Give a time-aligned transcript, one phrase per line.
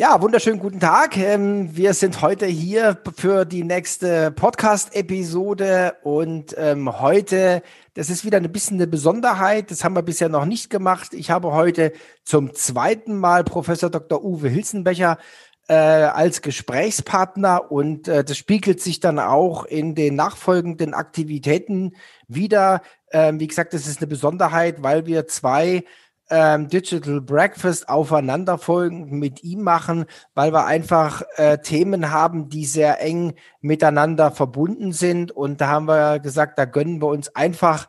[0.00, 1.16] Ja, wunderschönen guten Tag.
[1.16, 8.36] Ähm, wir sind heute hier für die nächste Podcast-Episode und ähm, heute, das ist wieder
[8.36, 11.14] ein bisschen eine Besonderheit, das haben wir bisher noch nicht gemacht.
[11.14, 11.92] Ich habe heute
[12.22, 14.24] zum zweiten Mal Professor Dr.
[14.24, 15.18] Uwe Hilzenbecher
[15.66, 21.96] äh, als Gesprächspartner und äh, das spiegelt sich dann auch in den nachfolgenden Aktivitäten
[22.28, 22.82] wieder.
[23.10, 25.82] Ähm, wie gesagt, das ist eine Besonderheit, weil wir zwei
[26.30, 30.04] ähm, Digital Breakfast aufeinanderfolgend mit ihm machen,
[30.34, 35.32] weil wir einfach äh, Themen haben, die sehr eng miteinander verbunden sind.
[35.32, 37.88] Und da haben wir gesagt, da gönnen wir uns einfach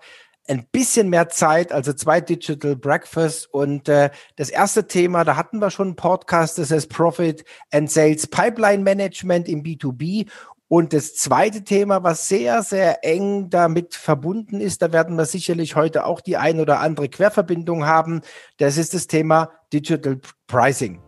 [0.50, 3.54] ein bisschen mehr Zeit, also zwei Digital Breakfast.
[3.54, 7.92] Und äh, das erste Thema, da hatten wir schon einen Podcast, das heißt Profit and
[7.92, 10.28] Sales Pipeline Management im B2B.
[10.72, 15.76] Und das zweite Thema, was sehr, sehr eng damit verbunden ist, da werden wir sicherlich
[15.76, 18.22] heute auch die ein oder andere Querverbindung haben,
[18.58, 21.02] das ist das Thema Digital Pricing.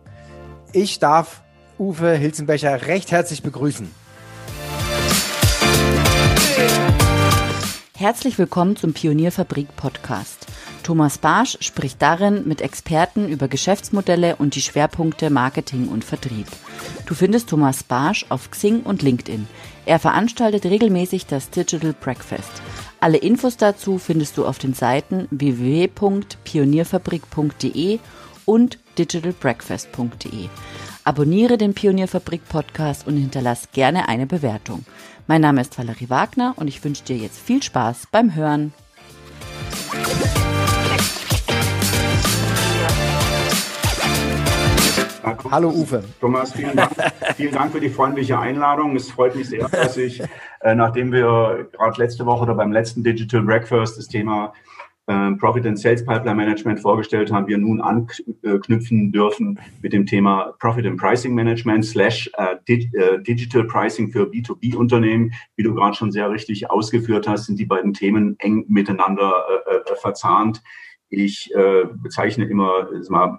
[0.72, 1.44] Ich darf
[1.78, 3.88] Uwe Hilzenbecher recht herzlich begrüßen.
[7.96, 10.48] Herzlich willkommen zum Pionierfabrik Podcast.
[10.82, 16.46] Thomas Barsch spricht darin mit Experten über Geschäftsmodelle und die Schwerpunkte Marketing und Vertrieb.
[17.06, 19.48] Du findest Thomas Barsch auf Xing und LinkedIn.
[19.86, 22.62] Er veranstaltet regelmäßig das Digital Breakfast.
[23.00, 27.98] Alle Infos dazu findest du auf den Seiten www.pionierfabrik.de
[28.44, 30.48] und digitalbreakfast.de.
[31.04, 34.84] Abonniere den Pionierfabrik Podcast und hinterlass gerne eine Bewertung.
[35.26, 38.72] Mein Name ist Valerie Wagner und ich wünsche dir jetzt viel Spaß beim Hören.
[45.22, 46.02] Hallo Uwe.
[46.20, 46.90] Thomas, vielen Dank,
[47.36, 48.96] vielen Dank für die freundliche Einladung.
[48.96, 50.20] Es freut mich sehr, dass ich,
[50.60, 54.52] äh, nachdem wir gerade letzte Woche oder beim letzten Digital Breakfast das Thema
[55.06, 60.54] äh, Profit and Sales Pipeline Management vorgestellt haben, wir nun anknüpfen dürfen mit dem Thema
[60.58, 65.32] Profit and Pricing Management slash äh, äh Digital Pricing für B2B-Unternehmen.
[65.54, 69.92] Wie du gerade schon sehr richtig ausgeführt hast, sind die beiden Themen eng miteinander äh,
[69.92, 70.62] äh verzahnt.
[71.10, 73.38] Ich äh, bezeichne immer mal,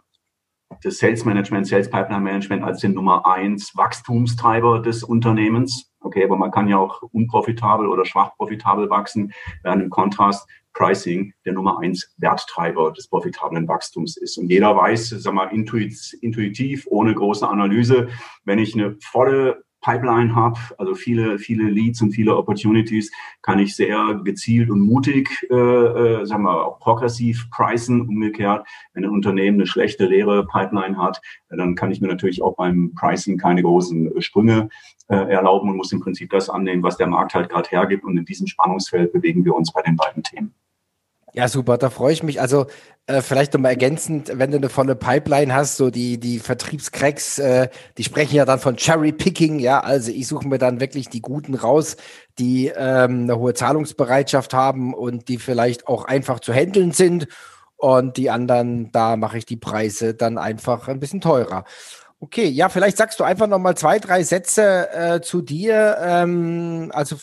[0.81, 5.91] das Sales Management, Sales Pipeline Management als den Nummer eins Wachstumstreiber des Unternehmens.
[5.99, 9.31] Okay, aber man kann ja auch unprofitabel oder schwach profitabel wachsen,
[9.63, 14.37] während im Kontrast Pricing der Nummer eins Werttreiber des profitablen Wachstums ist.
[14.37, 18.09] Und jeder weiß, sag mal, intuitiv, ohne große Analyse,
[18.43, 23.11] wenn ich eine volle Pipeline habe, also viele, viele Leads und viele Opportunities,
[23.41, 28.01] kann ich sehr gezielt und mutig, äh, äh, sagen wir, auch progressiv pricen.
[28.01, 32.55] Umgekehrt, wenn ein Unternehmen eine schlechte, leere Pipeline hat, dann kann ich mir natürlich auch
[32.55, 34.69] beim Pricing keine großen Sprünge
[35.09, 38.03] äh, erlauben und muss im Prinzip das annehmen, was der Markt halt gerade hergibt.
[38.03, 40.53] Und in diesem Spannungsfeld bewegen wir uns bei den beiden Themen.
[41.35, 42.39] Ja, super, da freue ich mich.
[42.39, 42.67] Also
[43.07, 47.69] äh, vielleicht nochmal ergänzend, wenn du eine volle Pipeline hast, so die, die Vertriebscracks, äh,
[47.97, 51.21] die sprechen ja dann von Cherry Picking, ja, also ich suche mir dann wirklich die
[51.21, 51.97] Guten raus,
[52.37, 57.27] die ähm, eine hohe Zahlungsbereitschaft haben und die vielleicht auch einfach zu handeln sind
[57.77, 61.65] und die anderen, da mache ich die Preise dann einfach ein bisschen teurer.
[62.19, 65.97] Okay, ja, vielleicht sagst du einfach nochmal zwei, drei Sätze äh, zu dir.
[65.99, 67.17] Ähm, also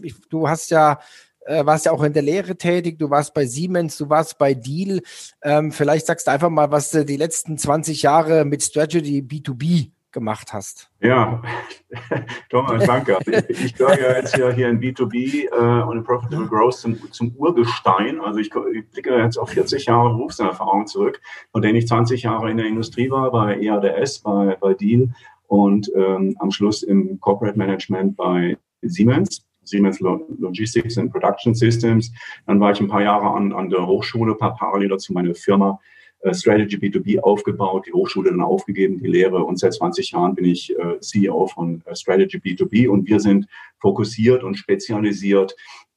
[0.00, 1.00] ich, du hast ja
[1.46, 4.54] äh, warst ja auch in der Lehre tätig, du warst bei Siemens, du warst bei
[4.54, 5.00] Deal.
[5.42, 9.90] Ähm, vielleicht sagst du einfach mal, was du die letzten 20 Jahre mit Strategy B2B
[10.16, 10.90] gemacht hast.
[11.00, 11.42] Ja,
[12.48, 13.18] Thomas, danke.
[13.48, 17.34] Ich gehöre ja jetzt ja hier in B2B äh, und in Profitable Growth zum, zum
[17.36, 18.20] Urgestein.
[18.22, 21.20] Also ich, ich, blicke jetzt auf 40 Jahre Berufserfahrung zurück,
[21.52, 25.10] von denen ich 20 Jahre in der Industrie war, bei EADS, bei, bei Deal
[25.48, 29.45] und ähm, am Schluss im Corporate Management bei Siemens.
[29.68, 32.12] Siemens Logistics and Production Systems.
[32.46, 35.78] Dann war ich ein paar Jahre an, an der Hochschule, paar parallel dazu meine Firma
[36.20, 40.46] äh, Strategy B2B aufgebaut, die Hochschule dann aufgegeben, die Lehre und seit 20 Jahren bin
[40.46, 43.46] ich äh, CEO von äh, Strategy B2B und wir sind
[43.78, 45.54] fokussiert und spezialisiert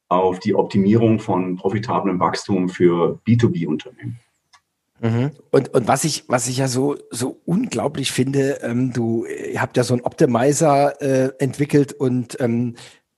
[0.08, 4.18] auf die Optimierung von profitablem Wachstum für B2B-Unternehmen.
[5.00, 5.30] Mhm.
[5.50, 9.24] Und, und was ich, was ich ja so, so unglaublich finde, ähm, du
[9.56, 12.74] habt ja so einen Optimizer äh, entwickelt und ähm,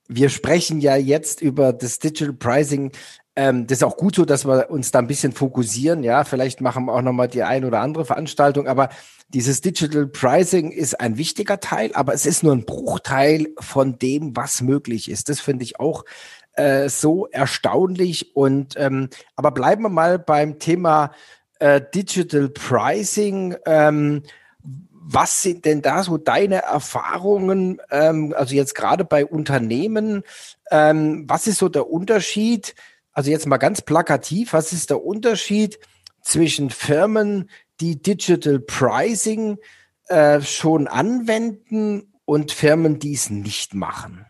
[0.07, 2.91] wir sprechen ja jetzt über das Digital Pricing.
[3.35, 6.03] Ähm, das ist auch gut so, dass wir uns da ein bisschen fokussieren.
[6.03, 8.67] Ja, vielleicht machen wir auch nochmal die ein oder andere Veranstaltung.
[8.67, 8.89] Aber
[9.29, 14.35] dieses Digital Pricing ist ein wichtiger Teil, aber es ist nur ein Bruchteil von dem,
[14.35, 15.29] was möglich ist.
[15.29, 16.05] Das finde ich auch
[16.53, 18.35] äh, so erstaunlich.
[18.35, 21.11] Und ähm, aber bleiben wir mal beim Thema
[21.59, 23.55] äh, Digital Pricing.
[23.65, 24.23] Ähm,
[25.05, 30.23] was sind denn da so deine Erfahrungen, ähm, also jetzt gerade bei Unternehmen,
[30.71, 32.75] ähm, was ist so der Unterschied,
[33.11, 35.77] also jetzt mal ganz plakativ, was ist der Unterschied
[36.21, 39.57] zwischen Firmen, die Digital Pricing
[40.07, 44.25] äh, schon anwenden und Firmen, die es nicht machen?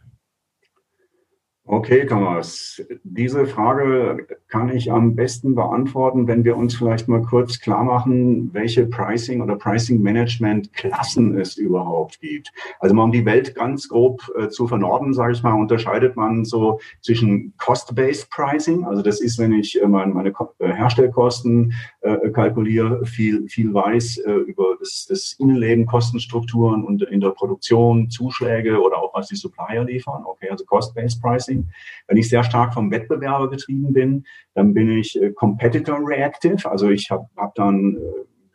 [1.65, 2.81] Okay, Thomas.
[3.05, 8.53] Diese Frage kann ich am besten beantworten, wenn wir uns vielleicht mal kurz klar machen,
[8.53, 12.51] welche Pricing oder Pricing Management Klassen es überhaupt gibt.
[12.81, 16.43] Also mal um die Welt ganz grob äh, zu vernorden, sage ich mal, unterscheidet man
[16.43, 18.83] so zwischen Cost-Based Pricing.
[18.83, 24.17] Also das ist, wenn ich äh, meine, meine äh, Herstellkosten äh, kalkuliere, viel, viel weiß
[24.17, 29.37] äh, über das, das Innenleben, Kostenstrukturen und in der Produktion, Zuschläge oder auch was die
[29.37, 30.23] Supplier liefern.
[30.25, 31.52] Okay, also Cost-Based Pricing.
[31.53, 31.69] Pricing.
[32.07, 36.69] Wenn ich sehr stark vom Wettbewerber getrieben bin, dann bin ich äh, Competitor Reactive.
[36.69, 37.99] Also ich habe hab dann, äh,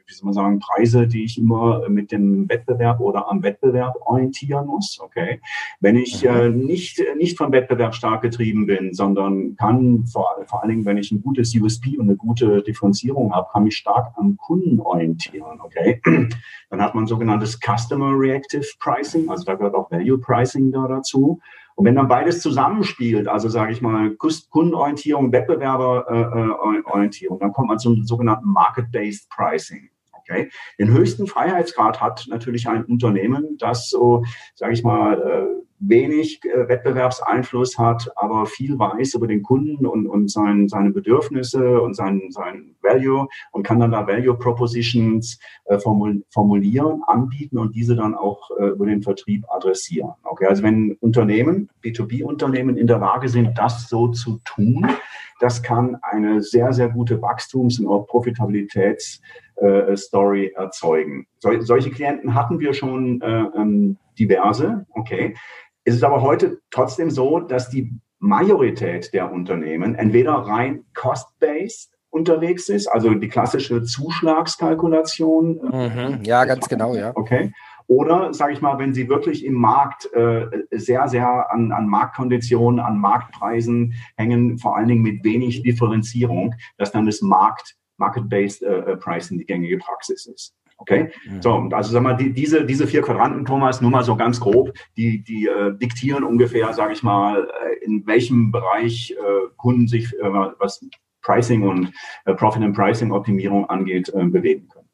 [0.06, 4.66] wie soll man sagen, Preise, die ich immer mit dem Wettbewerb oder am Wettbewerb orientieren
[4.66, 4.98] muss.
[5.00, 5.40] Okay.
[5.80, 10.70] Wenn ich äh, nicht, nicht vom Wettbewerb stark getrieben bin, sondern kann vor, vor allen
[10.70, 14.36] Dingen, wenn ich ein gutes USP und eine gute Differenzierung habe, kann mich stark am
[14.36, 15.60] Kunden orientieren.
[15.60, 16.00] Okay.
[16.70, 19.28] Dann hat man sogenanntes Customer Reactive Pricing.
[19.28, 21.40] Also da gehört auch Value Pricing da dazu.
[21.78, 24.16] Und wenn dann beides zusammenspielt, also sage ich mal
[24.50, 29.88] Kundenorientierung, Wettbewerberorientierung, dann kommt man zum sogenannten Market-Based Pricing.
[30.12, 30.50] Okay.
[30.80, 34.25] Den höchsten Freiheitsgrad hat natürlich ein Unternehmen, das so,
[34.56, 35.44] sage ich mal, äh,
[35.80, 41.80] wenig äh, Wettbewerbseinfluss hat, aber viel weiß über den Kunden und, und sein, seine Bedürfnisse
[41.80, 47.96] und sein, sein Value und kann dann da Value Propositions äh, formulieren, anbieten und diese
[47.96, 50.12] dann auch äh, über den Vertrieb adressieren.
[50.25, 54.86] Okay, also wenn Unternehmen, B2B-Unternehmen in der Lage sind, das so zu tun,
[55.40, 61.28] das kann eine sehr, sehr gute Wachstums- und auch Profitabilitätsstory äh, erzeugen.
[61.38, 65.36] Sol solche Klienten hatten wir schon äh, ähm, diverse, okay.
[65.88, 72.69] Es ist aber heute trotzdem so, dass die Majorität der Unternehmen entweder rein cost-based unterwegs
[72.69, 75.58] ist, also die klassische Zuschlagskalkulation.
[75.62, 77.12] Mhm, ja, ganz genau, ja.
[77.14, 77.55] Okay.
[77.87, 82.81] Oder, sage ich mal, wenn Sie wirklich im Markt äh, sehr, sehr an, an Marktkonditionen,
[82.81, 88.96] an Marktpreisen hängen, vor allen Dingen mit wenig Differenzierung, dass dann das Markt, Market-Based äh,
[88.99, 90.55] Pricing die gängige Praxis ist.
[90.80, 91.42] Okay, mhm.
[91.42, 94.72] so, also sag mal, die, diese, diese vier Quadranten, Thomas, nur mal so ganz grob,
[94.96, 100.14] die, die äh, diktieren ungefähr, sage ich mal, äh, in welchem Bereich äh, Kunden sich,
[100.14, 100.86] äh, was
[101.22, 101.92] Pricing und
[102.26, 104.88] äh, Profit and Pricing Optimierung angeht, äh, bewegen können.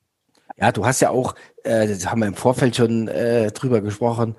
[0.56, 1.34] Ja, du hast ja auch,
[1.64, 4.37] das haben wir im Vorfeld schon drüber gesprochen,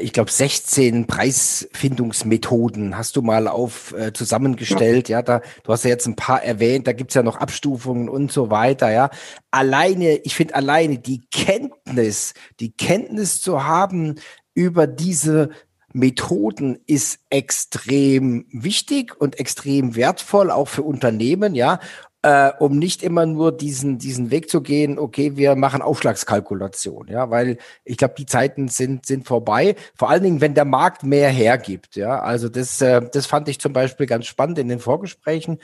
[0.00, 5.08] ich glaube, 16 Preisfindungsmethoden hast du mal auf äh, zusammengestellt.
[5.08, 5.18] Ja.
[5.18, 8.30] ja, da, du hast ja jetzt ein paar erwähnt, da gibt's ja noch Abstufungen und
[8.30, 9.10] so weiter, ja.
[9.50, 14.16] Alleine, ich finde alleine die Kenntnis, die Kenntnis zu haben
[14.54, 15.50] über diese
[15.92, 21.80] Methoden ist extrem wichtig und extrem wertvoll, auch für Unternehmen, ja
[22.22, 27.30] äh, um nicht immer nur diesen, diesen Weg zu gehen, okay, wir machen Aufschlagskalkulation, ja,
[27.30, 31.30] weil ich glaube, die Zeiten sind, sind vorbei, vor allen Dingen, wenn der Markt mehr
[31.30, 35.58] hergibt, ja, also das, äh, das fand ich zum Beispiel ganz spannend in den Vorgesprächen.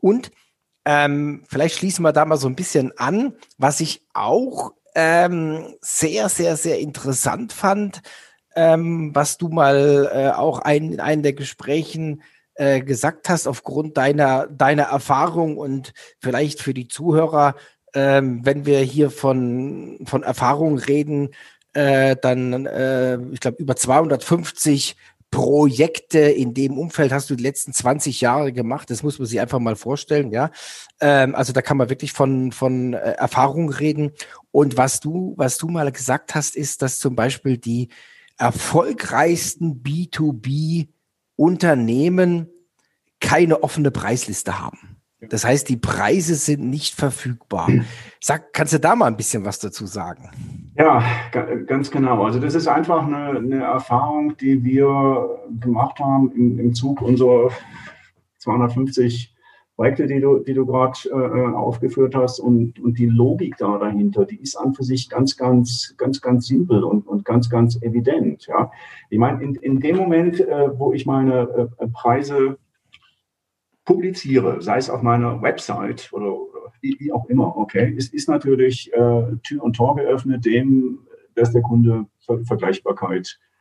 [0.00, 0.30] Und
[0.84, 6.28] ähm, vielleicht schließen wir da mal so ein bisschen an, was ich auch ähm, sehr,
[6.28, 8.02] sehr, sehr interessant fand,
[8.54, 12.22] ähm, was du mal äh, auch ein, in einem der Gesprächen
[12.54, 17.54] äh, gesagt hast, aufgrund deiner, deiner Erfahrung und vielleicht für die Zuhörer,
[17.94, 21.30] ähm, wenn wir hier von, von Erfahrung reden,
[21.74, 24.96] äh, dann, äh, ich glaube, über 250
[25.32, 28.90] Projekte in dem Umfeld hast du die letzten 20 Jahre gemacht.
[28.90, 30.50] Das muss man sich einfach mal vorstellen, ja.
[31.00, 34.12] Ähm, also da kann man wirklich von, von äh, Erfahrung reden.
[34.50, 37.88] Und was du, was du mal gesagt hast, ist, dass zum Beispiel die
[38.36, 40.88] erfolgreichsten B2B
[41.42, 42.48] Unternehmen
[43.20, 44.78] keine offene Preisliste haben.
[45.28, 47.68] Das heißt, die Preise sind nicht verfügbar.
[48.20, 50.30] Sag, kannst du da mal ein bisschen was dazu sagen?
[50.76, 51.02] Ja,
[51.66, 52.24] ganz genau.
[52.24, 57.50] Also das ist einfach eine, eine Erfahrung, die wir gemacht haben im, im Zug unserer
[58.38, 59.31] 250
[59.82, 64.24] Projekte, die du, die du gerade äh, aufgeführt hast und, und die Logik da dahinter,
[64.24, 68.46] die ist an für sich ganz, ganz, ganz, ganz simpel und, und ganz, ganz evident.
[68.46, 68.70] Ja,
[69.10, 72.58] ich meine, in, in dem Moment, äh, wo ich meine äh, Preise
[73.84, 78.28] publiziere, sei es auf meiner Website oder, oder wie, wie, auch immer, okay, es ist
[78.28, 81.00] natürlich äh, Tür und Tor geöffnet dem,
[81.34, 83.51] dass der Kunde Ver Vergleichbarkeit ähm,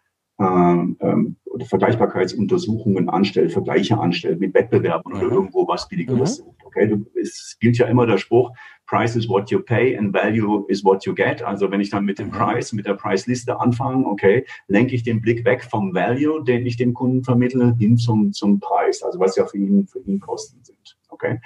[0.41, 5.33] ähm, oder Vergleichbarkeitsuntersuchungen anstellt, Vergleiche anstellt mit Wettbewerben oder mhm.
[5.33, 6.43] irgendwo was Billigeres mhm.
[6.45, 6.65] sucht.
[6.65, 8.51] Okay, du, es gilt ja immer der Spruch,
[8.88, 11.41] Price is what you pay and value is what you get.
[11.43, 12.31] Also wenn ich dann mit dem mhm.
[12.31, 16.77] Price, mit der Preisliste anfange, okay, lenke ich den Blick weg vom Value, den ich
[16.77, 20.63] dem Kunden vermittle, hin zum, zum Preis, also was ja für ihn, für ihn Kosten
[20.63, 20.98] sind.
[21.10, 21.39] Okay.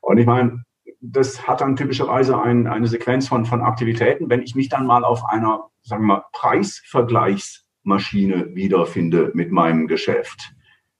[0.00, 0.64] Und ich meine,
[1.00, 4.28] das hat dann typischerweise ein, eine Sequenz von, von Aktivitäten.
[4.28, 6.24] Wenn ich mich dann mal auf einer, sagen wir mal,
[7.84, 10.54] Preisvergleichsmaschine wiederfinde mit meinem Geschäft,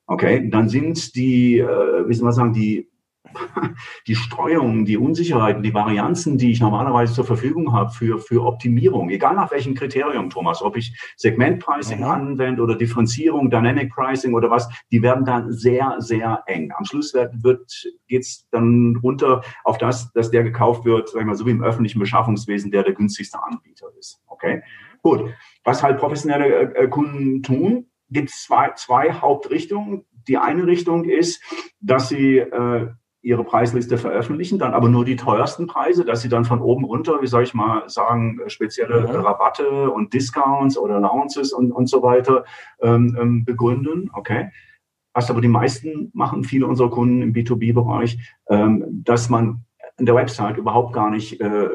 [0.07, 2.89] okay, dann sind die, äh, soll man sagen, die
[4.09, 9.09] die Streuungen, die Unsicherheiten, die Varianzen, die ich normalerweise zur Verfügung habe für, für Optimierung,
[9.11, 12.07] egal nach welchem Kriterium, Thomas, ob ich Segmentpricing mhm.
[12.07, 16.73] anwende oder Differenzierung, Dynamic Pricing oder was, die werden dann sehr, sehr eng.
[16.77, 21.37] Am Schluss wird, geht's dann runter auf das, dass der gekauft wird, sagen wir mal,
[21.37, 24.21] so wie im öffentlichen Beschaffungswesen, der der günstigste Anbieter ist.
[24.27, 24.63] Okay?
[25.03, 25.31] Gut.
[25.65, 30.05] Was halt professionelle äh, Kunden tun, gibt es zwei, zwei Hauptrichtungen.
[30.29, 31.43] Die eine Richtung ist,
[31.81, 32.89] dass sie äh,
[33.23, 37.21] ihre Preisliste veröffentlichen, dann aber nur die teuersten Preise, dass sie dann von oben runter,
[37.21, 39.07] wie soll ich mal sagen, spezielle mhm.
[39.09, 42.45] Rabatte und Discounts oder Allowances und, und so weiter
[42.81, 44.11] ähm, ähm begründen.
[44.15, 44.51] Okay.
[45.13, 49.65] Was aber die meisten machen, viele unserer Kunden im B2B-Bereich, ähm, dass man
[49.99, 51.69] in der Website überhaupt gar nicht äh,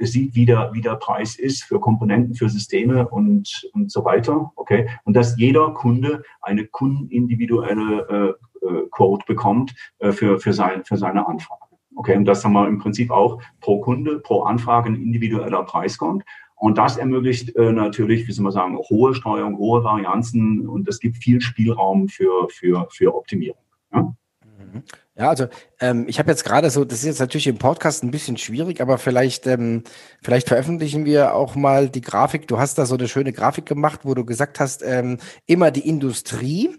[0.00, 4.52] sieht, wie der, wie der Preis ist für Komponenten, für Systeme und, und so weiter.
[4.56, 4.88] Okay.
[5.04, 10.96] Und dass jeder Kunde eine kundenindividuelle äh, äh, Quote bekommt äh, für, für, sein, für
[10.96, 11.62] seine Anfrage.
[11.94, 15.98] Okay, und das haben wir im Prinzip auch pro Kunde, pro Anfrage ein individueller Preis
[15.98, 16.24] kommt.
[16.54, 21.00] Und das ermöglicht äh, natürlich, wie soll man sagen, hohe Steuerung, hohe Varianzen und es
[21.00, 23.62] gibt viel Spielraum für, für, für Optimierung.
[23.92, 24.14] Ja?
[25.18, 25.48] Ja, also
[25.80, 28.80] ähm, ich habe jetzt gerade so, das ist jetzt natürlich im Podcast ein bisschen schwierig,
[28.80, 29.82] aber vielleicht, ähm,
[30.22, 32.46] vielleicht veröffentlichen wir auch mal die Grafik.
[32.46, 35.88] Du hast da so eine schöne Grafik gemacht, wo du gesagt hast, ähm, immer die
[35.88, 36.76] Industrie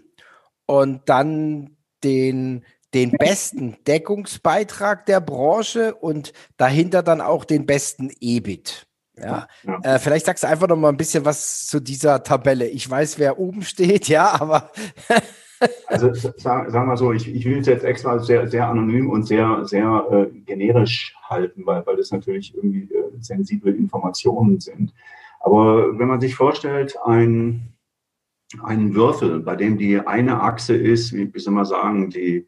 [0.64, 8.86] und dann den, den besten Deckungsbeitrag der Branche und dahinter dann auch den besten EBIT.
[9.18, 9.80] Ja, ja.
[9.82, 12.66] Äh, vielleicht sagst du einfach noch mal ein bisschen was zu dieser Tabelle.
[12.68, 14.72] Ich weiß, wer oben steht, ja, aber.
[15.86, 19.24] Also sagen wir mal so, ich, ich will es jetzt extra sehr, sehr anonym und
[19.24, 24.94] sehr, sehr äh, generisch halten, weil, weil das natürlich irgendwie äh, sensible Informationen sind.
[25.40, 27.74] Aber wenn man sich vorstellt, ein,
[28.62, 32.46] einen Würfel, bei dem die eine Achse ist, wie, wie soll man sagen, die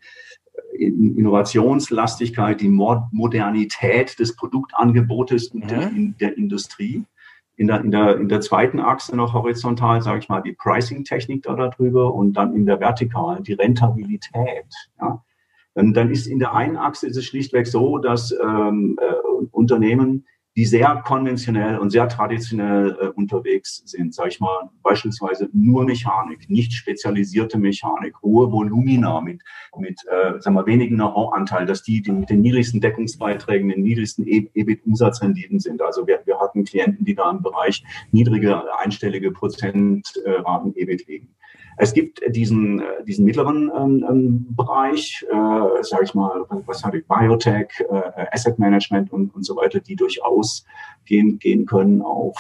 [0.79, 5.67] äh, Innovationslastigkeit, die Modernität des Produktangebotes mhm.
[5.67, 7.05] der, in der Industrie.
[7.63, 11.45] In der, in, der, in der zweiten Achse noch horizontal, sage ich mal, die Pricing-Technik
[11.45, 14.67] da darüber und dann in der vertikalen die Rentabilität.
[15.01, 15.23] Ja.
[15.77, 19.15] Dann, dann ist in der einen Achse ist es schlichtweg so, dass ähm, äh,
[19.53, 25.85] Unternehmen die sehr konventionell und sehr traditionell äh, unterwegs sind, sage ich mal, beispielsweise nur
[25.85, 29.43] Mechanik, nicht spezialisierte Mechanik, hohe Volumina mit,
[29.79, 34.27] mit äh, sagen wir, wenigen Know-how-Anteil, dass die, die mit den niedrigsten Deckungsbeiträgen, den niedrigsten
[34.27, 35.81] e EBIT-Umsatzrenditen sind.
[35.81, 41.35] Also wir, wir hatten Klienten, die da im Bereich niedrige einstellige Prozentraten EBIT liegen.
[41.77, 46.99] Es gibt diesen, äh, diesen mittleren ähm, ähm Bereich, äh, sage ich mal, was habe
[46.99, 50.65] ich, Biotech, äh, Asset Management und, und so weiter, die durchaus
[51.05, 52.37] gehen, gehen können auf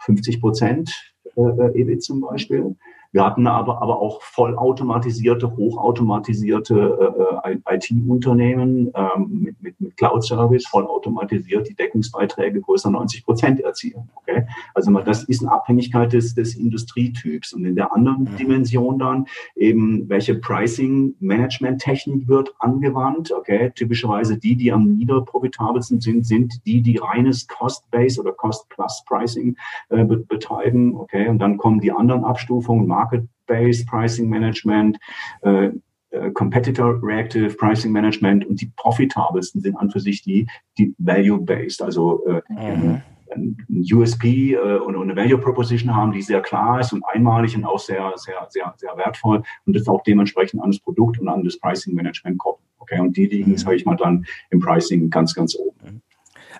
[0.00, 2.76] 50 Prozent äh, äh EBIT zum Beispiel.
[3.14, 10.66] Wir hatten aber, aber auch vollautomatisierte, hochautomatisierte äh, äh IT-Unternehmen ähm, mit, mit, mit Cloud-Service,
[10.66, 14.10] vollautomatisiert, die Deckungsbeiträge größer 90 Prozent erzielen.
[14.16, 14.48] Okay?
[14.74, 17.52] Also das ist eine Abhängigkeit des, des Industrietyps.
[17.52, 18.36] Und in der anderen mhm.
[18.36, 23.30] Dimension dann eben, welche Pricing-Management-Technik wird angewandt.
[23.30, 23.70] Okay?
[23.76, 29.56] Typischerweise die, die am niederprofitabelsten sind, sind die, die reines Cost-Base oder Cost-Plus-Pricing
[29.90, 30.96] äh, betreiben.
[30.96, 31.28] Okay?
[31.28, 34.98] Und dann kommen die anderen Abstufungen, Market-Based Pricing Management,
[35.42, 35.70] äh,
[36.14, 40.46] äh, Competitor Reactive Pricing Management und die profitabelsten sind an für sich die,
[40.78, 43.02] die Value-Based, also äh, mhm.
[43.34, 43.56] ein
[43.92, 47.80] USP äh, und eine Value Proposition haben, die sehr klar ist und einmalig und auch
[47.80, 51.58] sehr, sehr, sehr, sehr wertvoll und das auch dementsprechend an das Produkt und an das
[51.58, 52.58] Pricing Management kommt.
[52.78, 53.56] Okay, und die liegen, mhm.
[53.56, 55.76] sage ich mal, dann im Pricing ganz, ganz oben.
[55.82, 56.02] Mhm.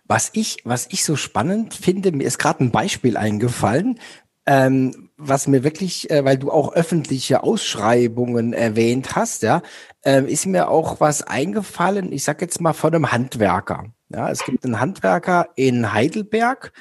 [0.07, 3.99] Was ich, was ich so spannend finde, mir ist gerade ein Beispiel eingefallen,
[4.47, 9.63] ähm, was mir wirklich, äh, weil du auch öffentliche Ausschreibungen erwähnt hast, ja,
[10.05, 12.13] ähm, ist mir auch was eingefallen.
[12.13, 13.85] Ich sag jetzt mal von einem Handwerker.
[14.09, 16.73] Ja, es gibt einen Handwerker in Heidelberg,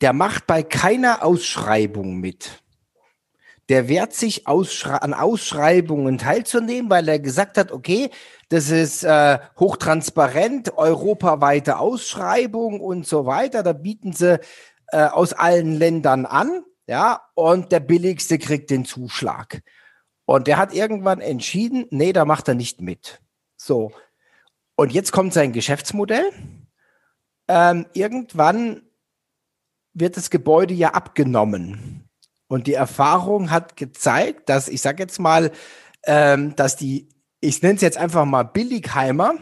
[0.00, 2.62] der macht bei keiner Ausschreibung mit.
[3.68, 8.10] Der wehrt sich Ausschrei an Ausschreibungen teilzunehmen, weil er gesagt hat, okay,
[8.48, 13.64] das ist äh, hochtransparent, europaweite Ausschreibung und so weiter.
[13.64, 14.38] Da bieten sie
[14.92, 19.62] äh, aus allen Ländern an ja, und der billigste kriegt den Zuschlag.
[20.24, 23.20] Und der hat irgendwann entschieden, nee, da macht er nicht mit.
[23.56, 23.92] So.
[24.76, 26.30] Und jetzt kommt sein Geschäftsmodell.
[27.48, 28.82] Ähm, irgendwann
[29.94, 32.08] wird das Gebäude ja abgenommen.
[32.48, 35.50] Und die Erfahrung hat gezeigt, dass, ich sage jetzt mal,
[36.04, 37.08] ähm, dass die,
[37.40, 39.34] ich nenne es jetzt einfach mal Billigheimer,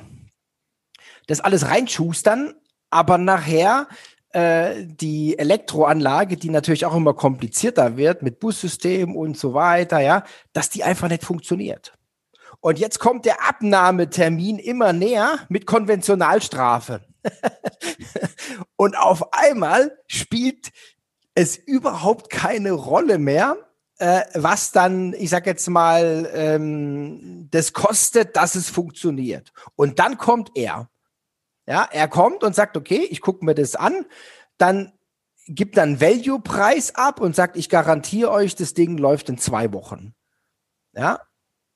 [1.27, 2.55] das alles reinschustern,
[2.91, 3.89] aber nachher
[4.35, 10.25] äh, die Elektroanlage, die natürlich auch immer komplizierter wird mit Bussystem und so weiter, ja,
[10.53, 11.95] dass die einfach nicht funktioniert.
[12.61, 17.03] Und jetzt kommt der Abnahmetermin immer näher mit Konventionalstrafe.
[18.77, 20.73] und auf einmal spielt
[21.35, 23.57] es überhaupt keine Rolle mehr,
[23.99, 29.53] äh, was dann, ich sag jetzt mal, ähm, das kostet, dass es funktioniert.
[29.77, 30.89] Und dann kommt er.
[31.67, 34.05] Ja, er kommt und sagt, okay, ich gucke mir das an,
[34.59, 34.93] dann
[35.47, 40.15] gibt dann Value-Preis ab und sagt, ich garantiere euch, das Ding läuft in zwei Wochen.
[40.95, 41.21] Ja,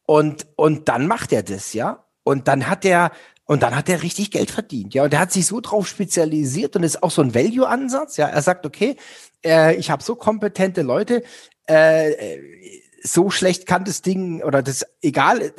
[0.07, 2.05] und, und dann macht er das, ja.
[2.23, 3.11] Und dann hat er,
[3.45, 5.05] und dann hat er richtig Geld verdient, ja.
[5.05, 8.29] Und er hat sich so drauf spezialisiert und ist auch so ein Value-Ansatz, ja.
[8.29, 8.97] Er sagt, okay,
[9.45, 11.23] äh, ich habe so kompetente Leute,
[11.67, 12.39] äh,
[13.03, 15.53] so schlecht kann das Ding oder das egal,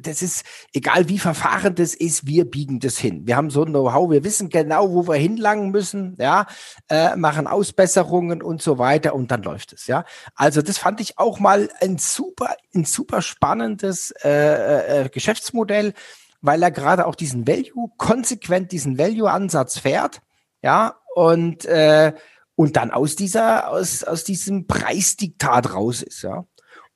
[0.00, 3.26] das ist egal wie verfahren das ist, wir biegen das hin.
[3.26, 6.46] Wir haben so ein Know-how, wir wissen genau, wo wir hinlangen müssen, ja,
[6.88, 10.04] äh, machen Ausbesserungen und so weiter und dann läuft es, ja.
[10.34, 15.94] Also das fand ich auch mal ein super, ein super spannendes äh, äh, Geschäftsmodell,
[16.40, 20.20] weil er gerade auch diesen Value konsequent diesen Value-Ansatz fährt,
[20.62, 22.12] ja und äh,
[22.54, 26.44] und dann aus dieser aus aus diesem Preisdiktat raus ist, ja.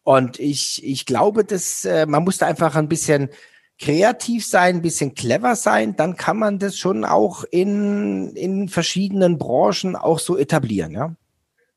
[0.05, 3.31] Und ich, ich glaube, dass äh, man muss da einfach ein bisschen
[3.79, 9.39] kreativ sein, ein bisschen clever sein, dann kann man das schon auch in, in verschiedenen
[9.39, 11.15] Branchen auch so etablieren, ja.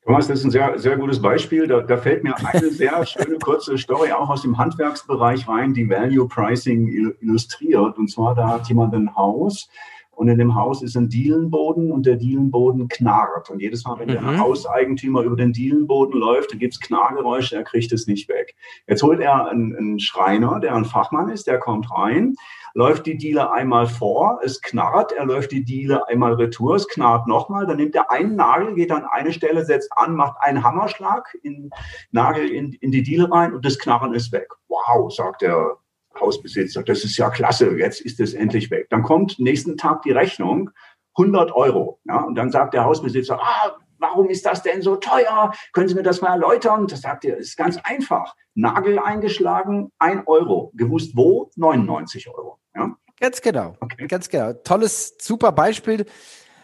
[0.05, 1.67] Thomas, das ist ein sehr, sehr gutes Beispiel.
[1.67, 5.89] Da, da fällt mir eine sehr schöne kurze Story auch aus dem Handwerksbereich rein, die
[5.89, 6.87] Value Pricing
[7.19, 7.97] illustriert.
[7.97, 9.67] Und zwar, da hat jemand ein Haus,
[10.17, 13.51] und in dem Haus ist ein Dielenboden und der Dielenboden knarrt.
[13.51, 14.13] Und jedes Mal, wenn mhm.
[14.13, 18.55] der Hauseigentümer über den Dielenboden läuft, dann gibt es Knargeräusche, er kriegt es nicht weg.
[18.87, 22.33] Jetzt holt er einen, einen Schreiner, der ein Fachmann ist, der kommt rein,
[22.73, 27.27] läuft die Diele einmal vor, es knarrt, er läuft die Diele einmal retour, es knarrt
[27.27, 31.37] nochmal, dann nimmt er einen Nagel, geht an eine Stelle, setzt an, macht einen Hammerschlag,
[31.43, 31.69] in,
[32.09, 34.49] Nagel in, in die Diele rein und das Knarren ist weg.
[34.67, 35.77] Wow, sagt der
[36.19, 38.87] Hausbesitzer, das ist ja klasse, jetzt ist es endlich weg.
[38.89, 40.71] Dann kommt nächsten Tag die Rechnung,
[41.17, 41.99] 100 Euro.
[42.05, 45.51] Ja, und dann sagt der Hausbesitzer, ah, warum ist das denn so teuer?
[45.73, 46.87] Können Sie mir das mal erläutern?
[46.87, 48.35] Das sagt er, ist ganz einfach.
[48.53, 50.71] Nagel eingeschlagen, 1 Euro.
[50.75, 51.51] Gewusst wo?
[51.55, 52.59] 99 Euro.
[52.75, 52.95] Ja?
[53.19, 53.75] Ganz genau.
[53.79, 54.07] Okay.
[54.07, 54.53] Ganz genau.
[54.53, 56.05] Tolles, super Beispiel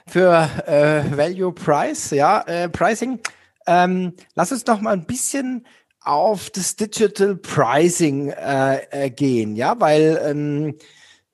[0.07, 3.19] für äh, Value Price, ja, äh, Pricing.
[3.65, 5.65] Ähm, lass uns noch mal ein bisschen
[6.03, 10.77] auf das Digital Pricing äh, äh, gehen, ja, weil ähm,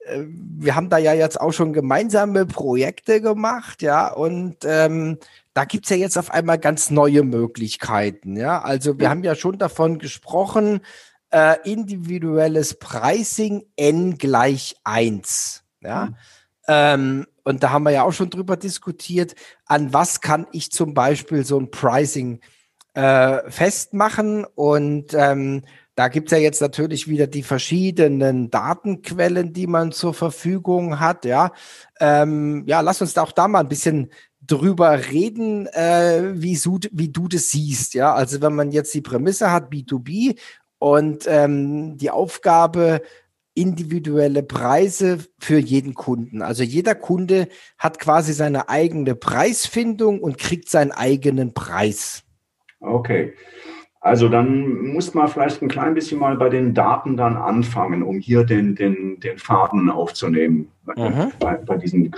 [0.00, 5.18] äh, wir haben da ja jetzt auch schon gemeinsame Projekte gemacht, ja, und ähm,
[5.54, 8.62] da gibt's ja jetzt auf einmal ganz neue Möglichkeiten, ja.
[8.62, 10.80] Also wir haben ja schon davon gesprochen,
[11.30, 16.06] äh, individuelles Pricing n gleich eins, ja.
[16.06, 16.16] Mhm.
[16.68, 19.34] Ähm, und da haben wir ja auch schon drüber diskutiert,
[19.66, 22.59] an was kann ich zum Beispiel so ein Pricing äh,
[22.94, 24.44] festmachen.
[24.54, 25.62] Und ähm,
[25.94, 31.24] da gibt's ja jetzt natürlich wieder die verschiedenen Datenquellen, die man zur Verfügung hat.
[31.24, 31.52] Ja,
[32.00, 36.78] ähm, ja lass uns da auch da mal ein bisschen drüber reden, äh, wie, so,
[36.92, 37.94] wie du das siehst.
[37.94, 40.38] Ja, also wenn man jetzt die Prämisse hat, B2B
[40.78, 43.02] und ähm, die Aufgabe,
[43.54, 46.40] individuelle Preise für jeden Kunden.
[46.40, 47.48] Also jeder Kunde
[47.78, 52.22] hat quasi seine eigene Preisfindung und kriegt seinen eigenen Preis.
[52.80, 53.34] Okay.
[54.02, 58.18] Also dann muss man vielleicht ein klein bisschen mal bei den Daten dann anfangen, um
[58.18, 61.32] hier den, den, den Faden aufzunehmen mhm.
[61.38, 62.10] bei, bei, diesem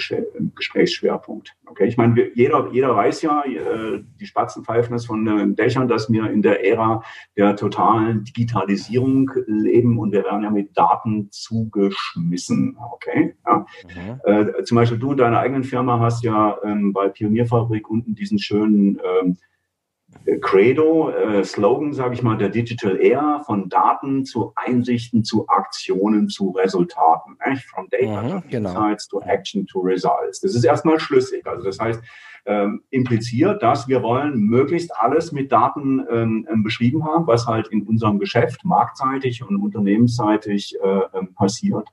[0.54, 1.56] Gesprächsschwerpunkt.
[1.66, 5.88] Okay, ich meine, jeder, jeder weiß ja, äh, die Spatzen pfeifen es von den Dächern,
[5.88, 7.02] dass wir in der Ära
[7.36, 12.76] der totalen Digitalisierung leben und wir werden ja mit Daten zugeschmissen.
[12.92, 13.66] Okay, ja.
[13.88, 14.20] Mhm.
[14.24, 18.38] Äh, zum Beispiel du in deiner eigenen Firma hast ja ähm, bei Pionierfabrik unten diesen
[18.38, 19.36] schönen ähm,
[20.40, 26.28] Credo, äh, Slogan, sage ich mal, der Digital Era von Daten zu Einsichten, zu Aktionen,
[26.28, 27.36] zu Resultaten.
[27.40, 27.56] Äh?
[27.56, 28.70] From Data mhm, to genau.
[28.70, 30.40] Insights to Action to Results.
[30.40, 31.46] Das ist erstmal schlüssig.
[31.46, 32.02] Also das heißt,
[32.44, 37.68] ähm, impliziert, dass wir wollen möglichst alles mit Daten ähm, ähm beschrieben haben, was halt
[37.68, 41.88] in unserem Geschäft marktseitig und unternehmensseitig äh, ähm, passiert.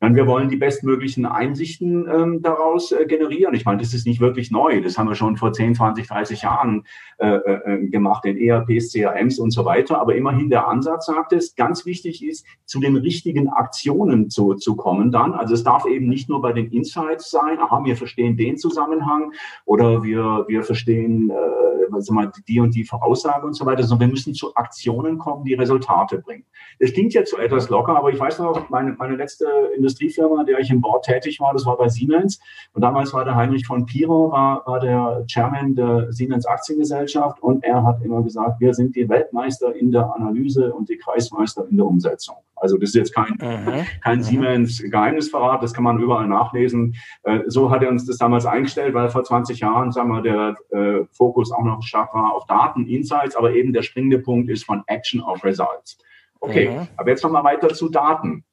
[0.00, 3.54] Dann wir wollen die bestmöglichen Einsichten ähm, daraus äh, generieren.
[3.54, 4.82] Ich meine, das ist nicht wirklich neu.
[4.82, 6.84] Das haben wir schon vor 10, 20, 30 Jahren
[7.18, 9.98] äh, äh, gemacht in ERPs, CRMs und so weiter.
[9.98, 14.76] Aber immerhin der Ansatz sagt es, ganz wichtig ist, zu den richtigen Aktionen zu, zu
[14.76, 15.32] kommen dann.
[15.32, 19.32] Also es darf eben nicht nur bei den Insights sein, aha, wir verstehen den Zusammenhang
[19.64, 21.66] oder wir, wir verstehen äh,
[22.10, 25.54] mal, die und die Voraussage und so weiter, sondern wir müssen zu Aktionen kommen, die
[25.54, 26.44] Resultate bringen.
[26.78, 29.46] Das klingt jetzt so etwas locker, aber ich weiß noch, meine, meine letzte
[29.86, 32.40] Industriefirma, in der ich im Board tätig war, das war bei Siemens.
[32.72, 37.40] Und damals war der Heinrich von Piro, war, war der Chairman der Siemens Aktiengesellschaft.
[37.40, 41.66] Und er hat immer gesagt, wir sind die Weltmeister in der Analyse und die Kreismeister
[41.70, 42.36] in der Umsetzung.
[42.56, 43.86] Also das ist jetzt kein, mhm.
[44.02, 44.22] kein mhm.
[44.22, 46.96] Siemens-Geheimnisverrat, das kann man überall nachlesen.
[47.22, 50.56] Äh, so hat er uns das damals eingestellt, weil vor 20 Jahren, sagen wir, der
[50.70, 54.64] äh, Fokus auch noch stark war auf Daten, Insights, aber eben der springende Punkt ist
[54.64, 55.98] von Action auf Results.
[56.40, 56.88] Okay, mhm.
[56.96, 58.44] aber jetzt nochmal weiter zu Daten.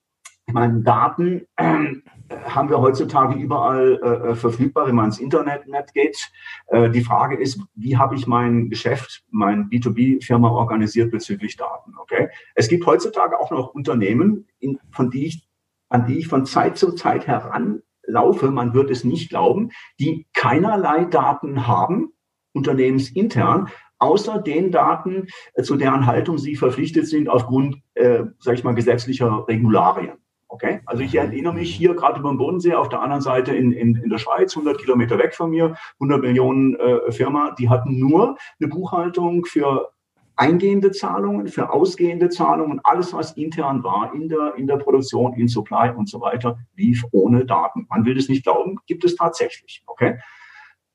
[0.45, 1.95] Ich meine, Daten äh,
[2.29, 6.31] haben wir heutzutage überall äh, äh verfügbar, wenn man ins Internet geht.
[6.67, 11.93] Äh, die Frage ist, wie habe ich mein Geschäft, mein B2B-Firma organisiert bezüglich Daten?
[11.97, 15.47] Okay, es gibt heutzutage auch noch Unternehmen, in, von die ich,
[15.89, 18.51] an die ich von Zeit zu Zeit heranlaufe.
[18.51, 22.11] Man wird es nicht glauben, die keinerlei Daten haben,
[22.53, 28.63] unternehmensintern, außer den Daten, äh, zu deren Haltung sie verpflichtet sind aufgrund, äh, sage ich
[28.63, 30.22] mal, gesetzlicher Regularien.
[30.53, 33.71] Okay, also ich erinnere mich hier gerade über den Bodensee auf der anderen Seite in,
[33.71, 37.97] in, in der Schweiz, 100 Kilometer weg von mir, 100 Millionen äh, Firma, die hatten
[37.97, 39.89] nur eine Buchhaltung für
[40.35, 45.47] eingehende Zahlungen, für ausgehende Zahlungen, alles, was intern war in der, in der Produktion, in
[45.47, 47.87] Supply und so weiter, lief ohne Daten.
[47.89, 49.81] Man will es nicht glauben, gibt es tatsächlich.
[49.87, 50.19] Okay?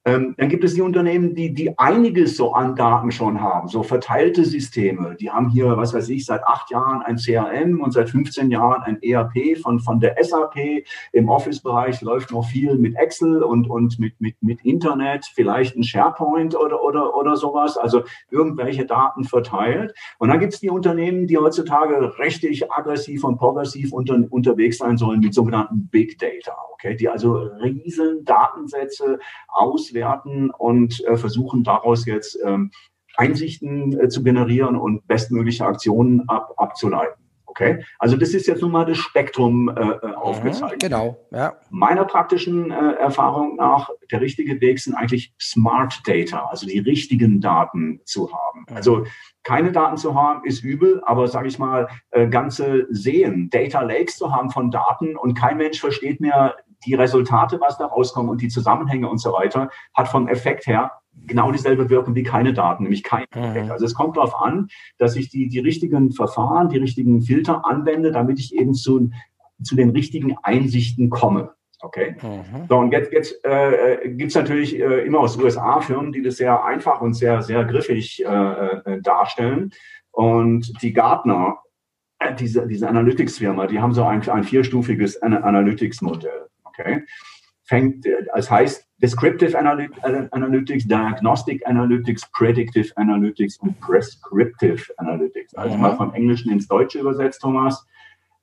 [0.08, 3.82] Ähm, dann gibt es die Unternehmen, die, die einiges so an Daten schon haben, so
[3.82, 5.16] verteilte Systeme.
[5.16, 8.82] Die haben hier, was weiß ich, seit acht Jahren ein CRM und seit 15 Jahren
[8.82, 10.84] ein ERP von, von der SAP.
[11.12, 15.84] Im Office-Bereich läuft noch viel mit Excel und, und mit, mit, mit Internet, vielleicht ein
[15.84, 17.76] SharePoint oder, oder, oder sowas.
[17.76, 19.94] Also irgendwelche Daten verteilt.
[20.18, 24.96] Und dann gibt es die Unternehmen, die heutzutage richtig aggressiv und progressiv unter, unterwegs sein
[24.96, 26.56] sollen mit sogenannten Big Data.
[26.72, 29.18] Okay, die also riesen Datensätze
[29.48, 32.70] auswählen auswerten und äh, versuchen daraus jetzt ähm,
[33.16, 37.24] Einsichten äh, zu generieren und bestmögliche Aktionen ab, abzuleiten.
[37.46, 40.80] Okay, also das ist jetzt nun mal das Spektrum äh, äh aufgezeigt.
[40.80, 41.54] Genau, ja.
[41.70, 47.40] Meiner praktischen äh, Erfahrung nach, der richtige Weg sind eigentlich Smart Data, also die richtigen
[47.40, 48.64] Daten zu haben.
[48.68, 48.76] Mhm.
[48.76, 49.04] Also
[49.42, 54.18] keine Daten zu haben ist übel, aber sage ich mal, äh, ganze Seen, Data Lakes
[54.18, 56.54] zu haben von Daten und kein Mensch versteht mehr
[56.86, 60.92] die Resultate, was da rauskommen und die Zusammenhänge und so weiter, hat vom Effekt her
[61.26, 63.42] genau dieselbe Wirkung wie keine Daten, nämlich kein mhm.
[63.42, 63.70] Effekt.
[63.70, 68.12] Also es kommt darauf an, dass ich die, die richtigen Verfahren, die richtigen Filter anwende,
[68.12, 69.10] damit ich eben zu,
[69.62, 71.50] zu den richtigen Einsichten komme.
[71.80, 72.16] Okay.
[72.20, 72.66] Mhm.
[72.68, 76.36] So, und jetzt, jetzt äh, gibt es natürlich äh, immer aus USA Firmen, die das
[76.36, 79.70] sehr einfach und sehr, sehr griffig äh, äh darstellen.
[80.10, 81.58] Und die Gartner,
[82.18, 86.48] äh, diese, diese Analytics-Firma, die haben so ein, ein vierstufiges Analytics-Modell.
[86.78, 87.04] Okay?
[87.64, 95.54] Fängt, es heißt Descriptive Analytics, Diagnostic Analytics, Predictive Analytics und Prescriptive Analytics.
[95.54, 95.82] Also mhm.
[95.82, 97.86] mal vom Englischen ins Deutsche übersetzt, Thomas.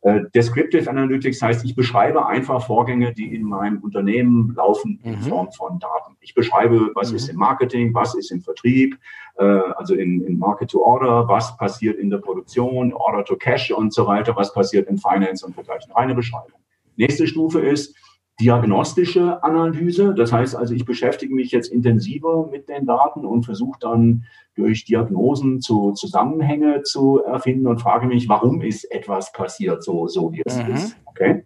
[0.05, 5.23] Äh, Descriptive Analytics heißt, ich beschreibe einfach Vorgänge, die in meinem Unternehmen laufen in mhm.
[5.23, 6.15] Form von Daten.
[6.19, 7.15] Ich beschreibe, was mhm.
[7.15, 8.95] ist im Marketing, was ist im Vertrieb,
[9.39, 13.71] äh, also in, in Market to Order, was passiert in der Produktion, Order to Cash
[13.71, 15.91] und so weiter, was passiert in Finance und dergleichen.
[15.93, 16.59] Reine Beschreibung.
[16.97, 17.95] Nächste Stufe ist,
[18.39, 20.13] diagnostische Analyse.
[20.13, 24.85] Das heißt also, ich beschäftige mich jetzt intensiver mit den Daten und versuche dann durch
[24.85, 30.41] Diagnosen zu Zusammenhänge zu erfinden und frage mich, warum ist etwas passiert, so, so wie
[30.45, 30.73] es mhm.
[30.73, 30.97] ist.
[31.05, 31.45] Okay?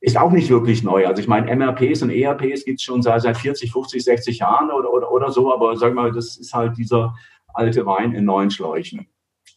[0.00, 1.06] Ist auch nicht wirklich neu.
[1.06, 4.70] Also ich meine, MRPs und ERPs gibt es schon seit, seit 40, 50, 60 Jahren
[4.70, 7.14] oder, oder, oder so, aber sag mal, das ist halt dieser
[7.52, 9.06] alte Wein in neuen Schläuchen.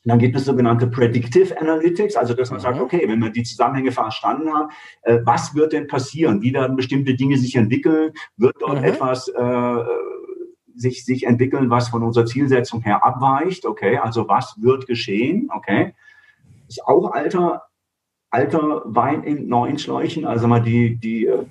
[0.05, 2.63] Und dann gibt es sogenannte Predictive Analytics, also dass man mhm.
[2.63, 4.69] sagt, okay, wenn wir die Zusammenhänge verstanden haben,
[5.03, 6.41] äh, was wird denn passieren?
[6.41, 8.11] Wie werden bestimmte Dinge sich entwickeln?
[8.35, 8.83] Wird dort mhm.
[8.83, 9.83] etwas äh,
[10.75, 13.65] sich, sich entwickeln, was von unserer Zielsetzung her abweicht?
[13.65, 15.49] Okay, also was wird geschehen?
[15.55, 15.93] Okay,
[16.67, 17.63] ist auch alter,
[18.29, 21.45] alter Wein in neuen Schläuchen, also mal die, die äh,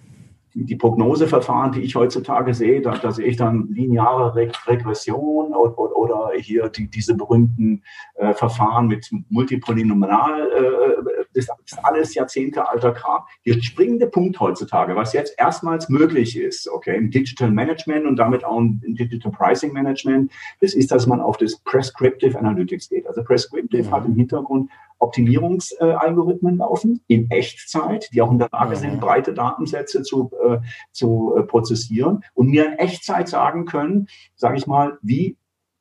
[0.55, 6.31] die Prognoseverfahren, die ich heutzutage sehe, da, da sehe ich dann lineare Regression oder, oder
[6.37, 7.83] hier die, diese berühmten
[8.15, 11.22] äh, Verfahren mit Multipolynomial.
[11.35, 13.23] Das ist alles Jahrzehnte alter Kram.
[13.47, 18.45] Der springende Punkt heutzutage, was jetzt erstmals möglich ist, okay, im Digital Management und damit
[18.45, 23.07] auch im Digital Pricing Management, das ist, dass man auf das Prescriptive Analytics geht.
[23.07, 23.91] Also Prescriptive mhm.
[23.91, 29.01] hat im Hintergrund Optimierungsalgorithmen laufen in Echtzeit, die auch in der Lage sind, mhm.
[29.01, 30.59] breite Datensätze zu, äh,
[30.93, 35.37] zu äh, prozessieren und mir in Echtzeit sagen können, sage ich mal, wie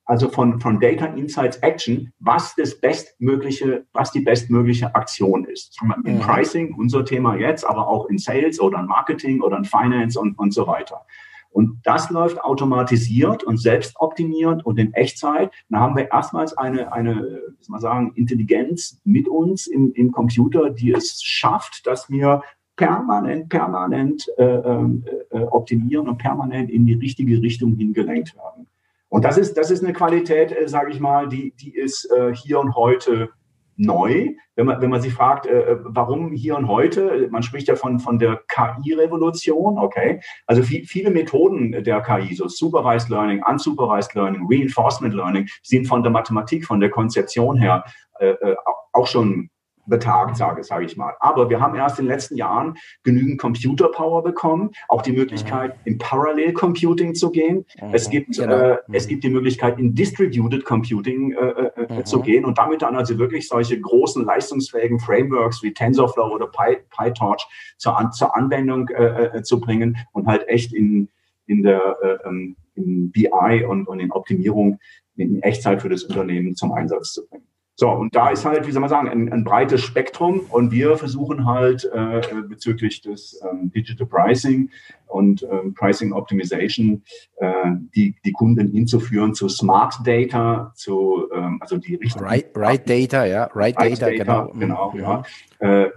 [0.05, 5.77] also von, von Data Insights Action, was das bestmögliche, was die bestmögliche Aktion ist.
[6.03, 6.19] In.
[6.19, 10.37] Pricing, unser Thema jetzt, aber auch in Sales oder in Marketing oder in Finance und,
[10.37, 11.05] und so weiter.
[11.51, 15.51] Und das läuft automatisiert und selbstoptimierend und in Echtzeit.
[15.69, 20.11] Da haben wir erstmals eine, eine, wie soll man sagen, Intelligenz mit uns im, im
[20.11, 22.41] Computer, die es schafft, dass wir
[22.77, 28.67] permanent, permanent äh, ähm, äh, optimieren und permanent in die richtige Richtung hingelenkt werden.
[29.11, 32.33] Und das ist, das ist eine Qualität, äh, sage ich mal, die, die ist äh,
[32.33, 33.29] hier und heute
[33.75, 34.29] neu.
[34.55, 37.99] Wenn man, wenn man sich fragt, äh, warum hier und heute, man spricht ja von,
[37.99, 40.21] von der KI-Revolution, okay.
[40.47, 46.03] Also viel, viele Methoden der KI, so Supervised Learning, Unsupervised Learning, Reinforcement Learning, sind von
[46.03, 47.83] der Mathematik, von der Konzeption her
[48.19, 48.55] äh, äh
[48.93, 49.49] auch schon
[49.85, 51.13] betagt, sage, sage ich mal.
[51.19, 55.75] Aber wir haben erst in den letzten Jahren genügend Computer Power bekommen, auch die Möglichkeit,
[55.77, 55.81] mhm.
[55.93, 57.65] in Parallel Computing zu gehen.
[57.81, 57.93] Mhm.
[57.93, 58.55] Es, gibt, genau.
[58.55, 58.93] äh, mhm.
[58.93, 62.05] es gibt die Möglichkeit, in Distributed Computing äh, äh, äh mhm.
[62.05, 66.77] zu gehen und damit dann also wirklich solche großen, leistungsfähigen Frameworks wie TensorFlow oder Py,
[66.89, 71.09] PyTorch zur, An zur Anwendung äh, äh, zu bringen und halt echt in,
[71.47, 74.79] in der ähm, in BI und, und in Optimierung
[75.17, 77.45] in Echtzeit für das Unternehmen zum Einsatz zu bringen.
[77.81, 80.97] So, und da ist halt, wie soll man sagen, ein, ein breites Spektrum und wir
[80.97, 84.69] versuchen halt äh, bezüglich des ähm, Digital Pricing
[85.07, 87.01] und ähm, Pricing Optimization
[87.37, 92.87] äh, die, die Kunden hinzuführen zu Smart Data, zu ähm, also die richtigen Right, right
[92.87, 94.51] Data, ja, Right, right Data, Data, genau.
[94.59, 94.99] Genau, mhm.
[94.99, 95.23] ja.
[95.57, 95.89] Äh,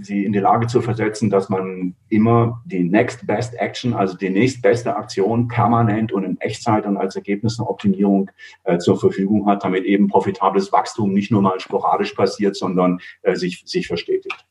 [0.00, 4.30] sie in die Lage zu versetzen, dass man immer die Next Best Action, also die
[4.30, 8.30] nächstbeste Aktion permanent und in Echtzeit und als Ergebnis eine Optimierung
[8.64, 13.36] äh, zur Verfügung hat, damit eben profitables Wachstum nicht nur mal sporadisch passiert, sondern äh,
[13.36, 14.44] sich, sich verstetigt.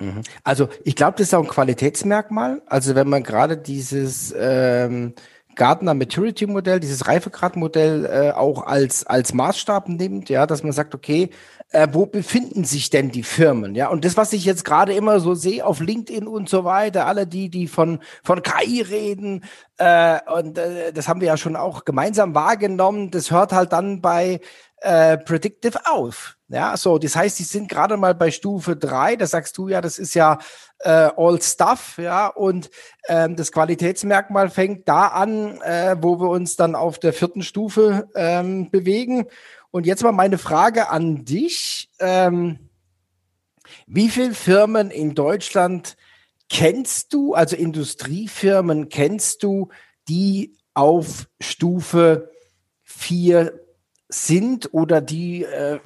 [0.00, 0.22] Mhm.
[0.42, 2.62] Also ich glaube, das ist auch ein Qualitätsmerkmal.
[2.66, 5.14] Also wenn man gerade dieses ähm,
[5.54, 10.94] Gartner Maturity Modell, dieses Reifegradmodell äh, auch als, als Maßstab nimmt, ja, dass man sagt,
[10.94, 11.30] okay,
[11.74, 13.74] äh, wo befinden sich denn die Firmen?
[13.74, 17.06] Ja, und das, was ich jetzt gerade immer so sehe auf LinkedIn und so weiter,
[17.06, 19.44] alle die, die von, von KI reden,
[19.78, 24.00] äh, und äh, das haben wir ja schon auch gemeinsam wahrgenommen, das hört halt dann
[24.00, 24.40] bei
[24.82, 26.36] äh, Predictive auf.
[26.48, 29.16] Ja, so, das heißt, die sind gerade mal bei Stufe drei.
[29.16, 30.38] da sagst du ja, das ist ja
[30.80, 32.70] äh, All Stuff, ja, und
[33.08, 38.08] ähm, das Qualitätsmerkmal fängt da an, äh, wo wir uns dann auf der vierten Stufe
[38.14, 39.26] ähm, bewegen.
[39.74, 41.90] Und jetzt mal meine Frage an dich.
[41.98, 42.70] Ähm,
[43.88, 45.96] wie viele Firmen in Deutschland
[46.48, 49.70] kennst du, also Industriefirmen kennst du,
[50.08, 52.30] die auf Stufe
[52.84, 53.64] vier
[54.08, 55.80] sind oder die äh,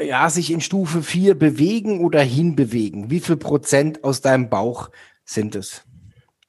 [0.00, 3.10] ja, sich in Stufe 4 bewegen oder hinbewegen?
[3.10, 4.88] Wie viel Prozent aus deinem Bauch
[5.26, 5.84] sind es?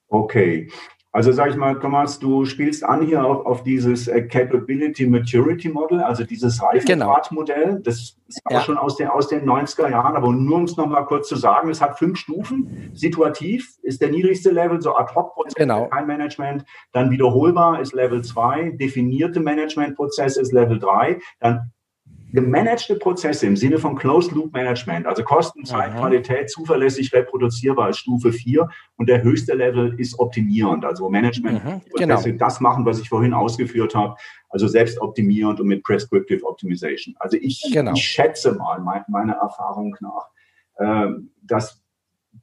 [0.07, 0.71] Okay.
[1.11, 5.67] Also sage ich mal, Thomas, du spielst an hier auf, auf dieses äh, Capability Maturity
[5.69, 7.65] Model, also dieses Reifegradmodell.
[7.65, 7.79] Genau.
[7.79, 7.95] Das
[8.27, 8.59] ist ja.
[8.59, 11.35] auch schon aus, der, aus den 90er Jahren, aber nur um es nochmal kurz zu
[11.35, 12.91] sagen, es hat fünf Stufen.
[12.93, 15.87] Situativ ist der niedrigste Level, so Ad-Hoc-Prozess, genau.
[15.87, 16.63] kein Management.
[16.91, 21.19] Dann wiederholbar ist Level 2, definierte Managementprozess ist Level 3.
[21.39, 21.71] Dann
[22.31, 25.99] gemanagte Prozesse im Sinne von Closed Loop Management, also Kosten, Zeit, Aha.
[25.99, 31.81] Qualität, zuverlässig, reproduzierbar als Stufe 4 und der höchste Level ist optimierend, also Management mhm,
[31.95, 32.21] genau.
[32.37, 34.15] das machen, was ich vorhin ausgeführt habe,
[34.49, 37.15] also selbst optimierend und mit Prescriptive Optimization.
[37.19, 37.93] Also ich, genau.
[37.93, 40.27] ich schätze mal, mein, meiner Erfahrung nach,
[40.77, 41.11] äh,
[41.41, 41.81] dass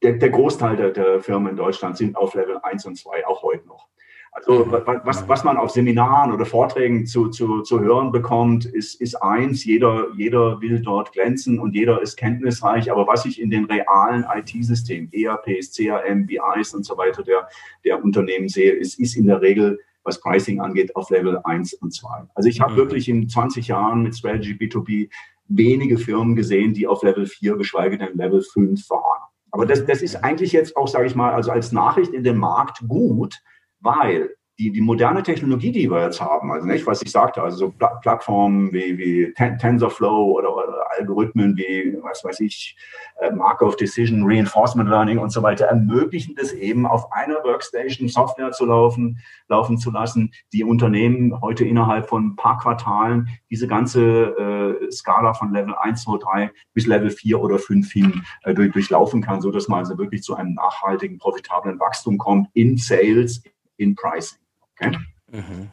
[0.02, 3.42] der, der Großteil der, der Firmen in Deutschland sind auf Level 1 und 2, auch
[3.42, 3.88] heute noch.
[4.36, 9.14] Also was, was man auf Seminaren oder Vorträgen zu, zu, zu hören bekommt, ist, ist
[9.14, 13.64] eins, jeder, jeder will dort glänzen und jeder ist kenntnisreich, aber was ich in den
[13.64, 17.48] realen IT-Systemen, ERPs, CRM, BIs und so weiter der,
[17.86, 21.94] der Unternehmen sehe, ist, ist in der Regel, was Pricing angeht, auf Level 1 und
[21.94, 22.08] 2.
[22.34, 22.76] Also ich habe mhm.
[22.76, 25.08] wirklich in 20 Jahren mit Strategy B2B
[25.48, 29.22] wenige Firmen gesehen, die auf Level 4, geschweige denn Level 5 waren.
[29.50, 32.36] Aber das, das ist eigentlich jetzt auch, sage ich mal, also als Nachricht in dem
[32.36, 33.40] Markt gut,
[33.80, 37.56] weil die, die moderne Technologie, die wir jetzt haben, also nicht, was ich sagte, also
[37.56, 42.74] so Pl Plattformen wie, wie TensorFlow oder, oder, Algorithmen wie, was weiß ich,
[43.20, 48.52] äh, Markov Decision, Reinforcement Learning und so weiter, ermöglichen das eben auf einer Workstation Software
[48.52, 54.78] zu laufen, laufen zu lassen, die Unternehmen heute innerhalb von ein paar Quartalen diese ganze
[54.80, 58.72] äh, Skala von Level 1, 2, 3 bis Level 4 oder 5 hin äh, durch,
[58.72, 63.42] durchlaufen kann, so dass man also wirklich zu einem nachhaltigen, profitablen Wachstum kommt in Sales,
[63.76, 64.38] in Pricing.
[64.72, 64.96] Okay?
[65.30, 65.70] Mhm.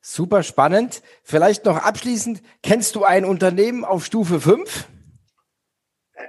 [0.00, 1.02] Super spannend.
[1.22, 4.88] Vielleicht noch abschließend, kennst du ein Unternehmen auf Stufe 5?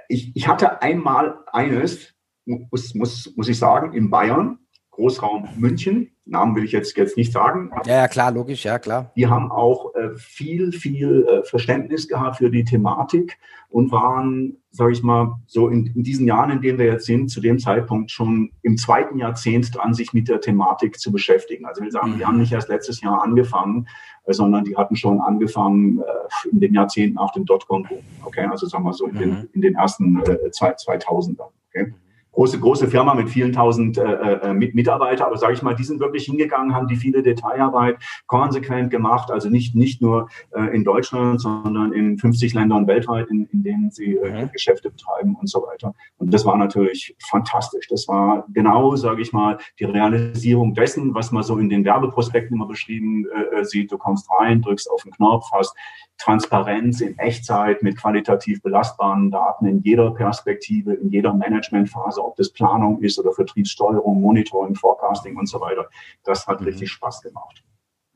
[0.08, 4.58] Ich, ich hatte einmal eines, muss, muss, muss ich sagen, in Bayern,
[4.98, 6.10] Großraum München.
[6.26, 7.70] Namen will ich jetzt, jetzt nicht sagen.
[7.86, 9.12] Ja, ja, klar, logisch, ja, klar.
[9.14, 14.92] Die haben auch äh, viel, viel äh, Verständnis gehabt für die Thematik und waren, sage
[14.92, 18.10] ich mal, so in, in, diesen Jahren, in denen wir jetzt sind, zu dem Zeitpunkt
[18.10, 21.64] schon im zweiten Jahrzehnt dran, sich mit der Thematik zu beschäftigen.
[21.64, 22.18] Also wir sagen, mhm.
[22.18, 23.86] die haben nicht erst letztes Jahr angefangen,
[24.24, 28.00] äh, sondern die hatten schon angefangen äh, in den Jahrzehnten nach dem Dotcom-Boom.
[28.24, 29.18] Okay, also sagen wir so in, mhm.
[29.20, 31.50] den, in den ersten äh, 2000ern.
[31.68, 31.94] Okay
[32.38, 35.82] große, große Firma mit vielen tausend äh, äh, mit Mitarbeiter, aber sage ich mal, die
[35.82, 37.96] sind wirklich hingegangen, haben die viele Detailarbeit
[38.28, 43.46] konsequent gemacht, also nicht, nicht nur äh, in Deutschland, sondern in 50 Ländern weltweit, in,
[43.46, 44.52] in denen sie äh, mhm.
[44.52, 45.96] Geschäfte betreiben und so weiter.
[46.18, 47.88] Und das war natürlich fantastisch.
[47.88, 52.54] Das war genau, sage ich mal, die Realisierung dessen, was man so in den Werbeprospekten
[52.54, 53.90] immer beschrieben äh, äh sieht.
[53.90, 55.74] Du kommst rein, drückst auf den Knopf, hast
[56.18, 62.50] Transparenz in Echtzeit mit qualitativ belastbaren Daten in jeder Perspektive, in jeder Managementphase, ob das
[62.50, 65.88] Planung ist oder Vertriebssteuerung, Monitoring, Forecasting und so weiter.
[66.24, 66.68] Das hat mhm.
[66.68, 67.64] richtig Spaß gemacht.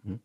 [0.03, 0.21] Mhm.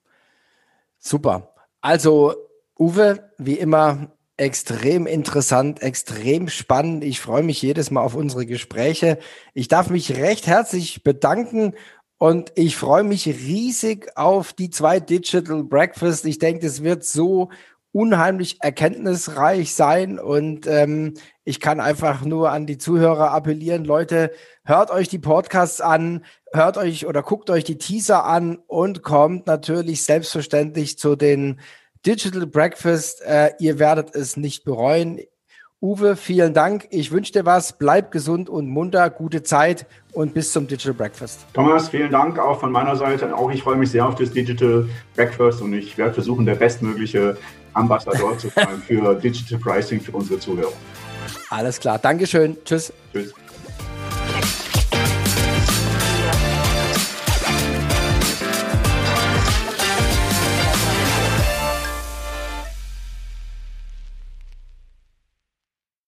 [0.99, 1.53] Super.
[1.81, 2.35] Also,
[2.77, 7.03] Uwe, wie immer, extrem interessant, extrem spannend.
[7.03, 9.17] Ich freue mich jedes Mal auf unsere Gespräche.
[9.53, 11.73] Ich darf mich recht herzlich bedanken
[12.19, 16.25] und ich freue mich riesig auf die zwei Digital Breakfast.
[16.25, 17.49] Ich denke, es wird so
[17.91, 24.31] unheimlich erkenntnisreich sein und ähm, ich kann einfach nur an die Zuhörer appellieren, Leute,
[24.65, 29.47] hört euch die Podcasts an, hört euch oder guckt euch die Teaser an und kommt
[29.47, 31.59] natürlich selbstverständlich zu den
[32.05, 33.21] Digital Breakfast.
[33.21, 35.19] Äh, ihr werdet es nicht bereuen.
[35.79, 36.87] Uwe, vielen Dank.
[36.89, 37.73] Ich wünsche dir was.
[37.73, 39.11] Bleib gesund und munter.
[39.11, 41.45] Gute Zeit und bis zum Digital Breakfast.
[41.53, 43.35] Thomas, vielen Dank auch von meiner Seite.
[43.35, 47.37] Auch ich freue mich sehr auf das Digital Breakfast und ich werde versuchen, der bestmögliche
[47.73, 50.73] Ambassador zu sein für Digital Pricing für unsere Zuhörer.
[51.51, 51.99] Alles klar.
[51.99, 52.57] Dankeschön.
[52.65, 52.91] Tschüss.
[53.13, 53.33] Tschüss.